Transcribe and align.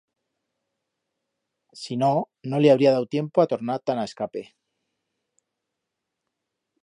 Si 1.81 1.97
no, 2.03 2.09
no 2.53 2.61
li 2.63 2.71
habría 2.75 2.95
dau 2.97 3.05
tiempo 3.17 3.43
a 3.43 3.47
tornar 3.53 3.79
tan 3.89 4.01
a 4.01 4.07
escape. 4.09 4.43